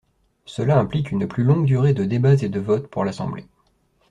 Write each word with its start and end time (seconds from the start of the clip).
Cela 0.47 0.79
implique 0.79 1.11
une 1.11 1.27
plus 1.27 1.43
longue 1.43 1.67
durée 1.67 1.93
de 1.93 2.03
débats 2.03 2.33
et 2.33 2.49
de 2.49 2.59
votes 2.59 2.87
pour 2.87 3.05
l'assemblée. 3.05 3.45